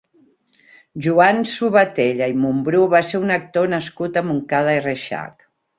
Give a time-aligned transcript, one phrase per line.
[1.07, 5.51] Joan Subatella i Mumbrú va ser un actor nascut a Montcada i Reixac.